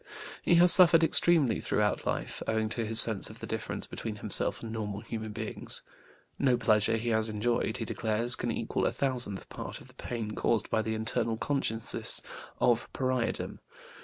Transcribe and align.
He 0.41 0.55
has 0.55 0.71
suffered 0.73 1.03
extremely 1.03 1.59
throughout 1.59 2.07
life, 2.07 2.41
owing 2.47 2.69
to 2.69 2.83
his 2.83 2.99
sense 2.99 3.29
of 3.29 3.37
the 3.37 3.45
difference 3.45 3.85
between 3.85 4.15
himself 4.15 4.63
and 4.63 4.71
normal 4.71 5.01
human 5.01 5.31
beings. 5.31 5.83
No 6.39 6.57
pleasure 6.57 6.97
he 6.97 7.09
has 7.09 7.29
enjoyed, 7.29 7.77
he 7.77 7.85
declares, 7.85 8.35
can 8.35 8.49
equal 8.51 8.87
a 8.87 8.91
thousandth 8.91 9.47
part 9.49 9.79
of 9.79 9.87
the 9.89 9.93
pain 9.93 10.31
caused 10.33 10.71
by 10.71 10.81
the 10.81 10.95
internal 10.95 11.37
consciousness 11.37 12.23
of 12.59 12.91
pariahdom. 12.93 13.59